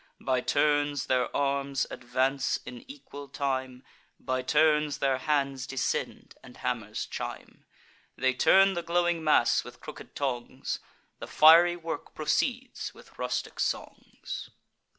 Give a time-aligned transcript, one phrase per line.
[0.19, 3.83] By turns their arms advance, in equal time;
[4.19, 7.65] By turns their hands descend, and hammers chime.
[8.17, 10.79] They turn the glowing mass with crooked tongs;
[11.19, 14.49] The fiery work proceeds, with rustic songs.